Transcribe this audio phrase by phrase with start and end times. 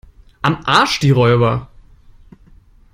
[0.41, 1.69] Am Arsch die Räuber!